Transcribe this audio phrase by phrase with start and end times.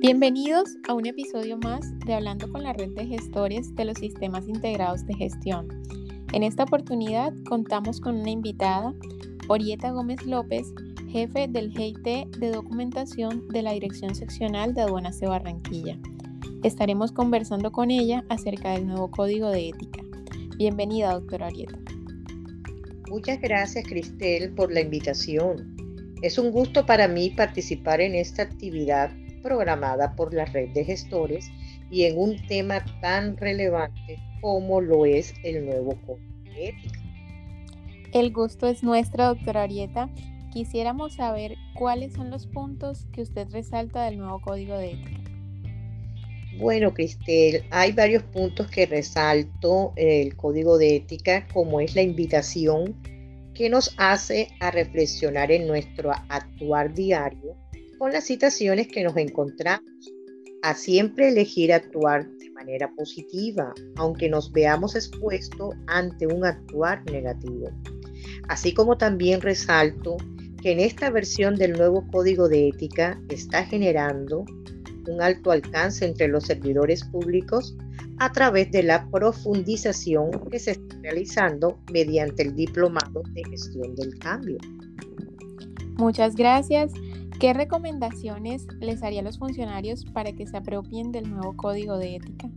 [0.00, 4.48] Bienvenidos a un episodio más de Hablando con la red de gestores de los sistemas
[4.48, 5.68] integrados de gestión.
[6.32, 8.94] En esta oportunidad contamos con una invitada,
[9.48, 10.72] Orieta Gómez López,
[11.10, 12.02] jefe del GIT
[12.38, 15.98] de documentación de la Dirección Seccional de Aduanas de Barranquilla.
[16.64, 20.00] Estaremos conversando con ella acerca del nuevo código de ética.
[20.56, 21.78] Bienvenida, doctora Orieta.
[23.10, 25.76] Muchas gracias, Cristel, por la invitación.
[26.22, 29.10] Es un gusto para mí participar en esta actividad
[29.42, 31.50] programada por la red de gestores
[31.90, 37.00] y en un tema tan relevante como lo es el nuevo código de ética.
[38.12, 40.08] El gusto es nuestro, doctora Arieta.
[40.52, 45.20] Quisiéramos saber cuáles son los puntos que usted resalta del nuevo código de ética.
[46.58, 52.96] Bueno, Cristel, hay varios puntos que resalto el código de ética, como es la invitación
[53.54, 57.56] que nos hace a reflexionar en nuestro actuar diario
[58.00, 59.84] con las situaciones que nos encontramos,
[60.62, 67.68] a siempre elegir actuar de manera positiva, aunque nos veamos expuestos ante un actuar negativo.
[68.48, 70.16] Así como también resalto
[70.62, 74.46] que en esta versión del nuevo código de ética está generando
[75.06, 77.76] un alto alcance entre los servidores públicos
[78.18, 84.18] a través de la profundización que se está realizando mediante el diplomado de gestión del
[84.18, 84.56] cambio.
[85.98, 86.92] Muchas gracias.
[87.40, 92.16] ¿Qué recomendaciones les haría a los funcionarios para que se apropien del nuevo código de
[92.16, 92.50] ética?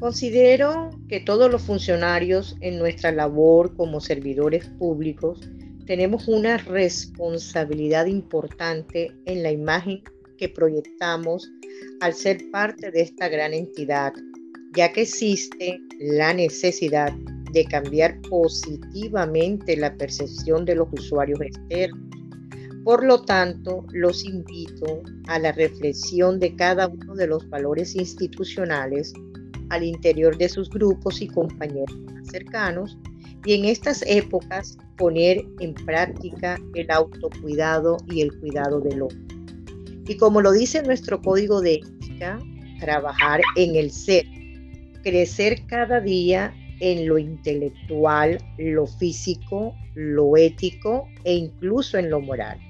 [0.00, 5.50] Considero que todos los funcionarios en nuestra labor como servidores públicos
[5.84, 10.02] tenemos una responsabilidad importante en la imagen
[10.38, 11.52] que proyectamos
[12.00, 14.14] al ser parte de esta gran entidad,
[14.74, 17.12] ya que existe la necesidad
[17.52, 22.05] de cambiar positivamente la percepción de los usuarios externos
[22.86, 29.12] por lo tanto, los invito a la reflexión de cada uno de los valores institucionales
[29.70, 32.96] al interior de sus grupos y compañeros más cercanos
[33.44, 39.18] y en estas épocas poner en práctica el autocuidado y el cuidado del otro.
[40.06, 42.38] Y como lo dice nuestro código de ética,
[42.78, 44.26] trabajar en el ser,
[45.02, 52.60] crecer cada día en lo intelectual, lo físico, lo ético e incluso en lo moral.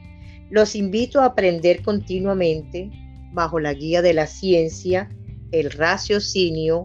[0.51, 2.91] Los invito a aprender continuamente
[3.33, 5.09] bajo la guía de la ciencia,
[5.53, 6.85] el raciocinio,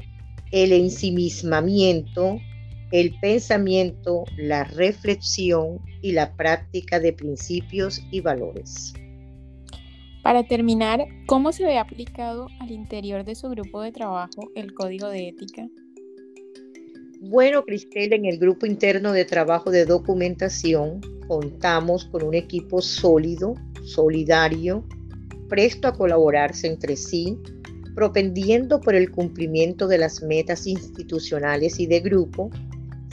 [0.52, 2.40] el ensimismamiento,
[2.92, 8.94] el pensamiento, la reflexión y la práctica de principios y valores.
[10.24, 15.08] Para terminar, ¿cómo se ve aplicado al interior de su grupo de trabajo el código
[15.08, 15.68] de ética?
[17.24, 23.54] Bueno, Cristel, en el grupo interno de trabajo de documentación contamos con un equipo sólido,
[23.84, 24.84] solidario,
[25.48, 27.38] presto a colaborarse entre sí,
[27.94, 32.50] propendiendo por el cumplimiento de las metas institucionales y de grupo,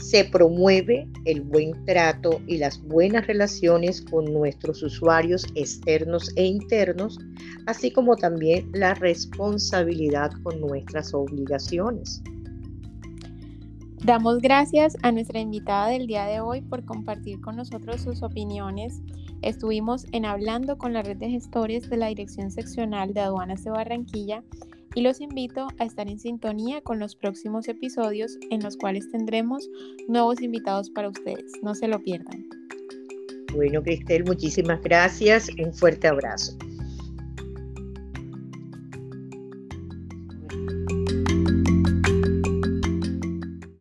[0.00, 7.19] se promueve el buen trato y las buenas relaciones con nuestros usuarios externos e internos,
[7.66, 12.22] así como también la responsabilidad con nuestras obligaciones.
[14.08, 19.02] Damos gracias a nuestra invitada del día de hoy por compartir con nosotros sus opiniones.
[19.42, 23.70] Estuvimos en Hablando con la red de gestores de la Dirección Seccional de Aduanas de
[23.70, 24.42] Barranquilla
[24.94, 29.69] y los invito a estar en sintonía con los próximos episodios en los cuales tendremos
[30.08, 31.52] nuevos invitados para ustedes.
[31.62, 32.46] No se lo pierdan.
[33.52, 35.50] Bueno, Cristel, muchísimas gracias.
[35.62, 36.56] Un fuerte abrazo.